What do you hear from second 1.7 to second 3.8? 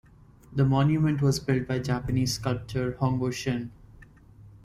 Japanese sculptor Hongo Shin.